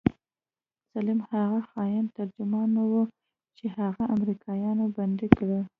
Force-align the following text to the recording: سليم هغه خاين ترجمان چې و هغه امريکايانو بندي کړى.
سليم 0.93 1.19
هغه 1.29 1.59
خاين 1.71 2.05
ترجمان 2.17 2.69
چې 3.57 3.65
و 3.69 3.73
هغه 3.77 4.03
امريکايانو 4.15 4.85
بندي 4.97 5.27
کړى. 5.37 5.61